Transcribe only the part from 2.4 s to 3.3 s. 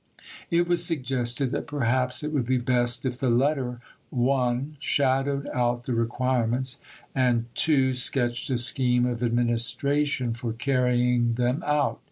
be best if the